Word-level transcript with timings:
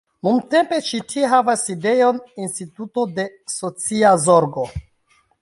Nuntempe 0.27 0.77
ĉi 0.85 1.01
tie 1.11 1.29
havas 1.33 1.65
sidejon 1.67 2.21
instituto 2.47 3.05
de 3.21 3.27
socia 3.59 4.17
zorgo. 4.27 4.67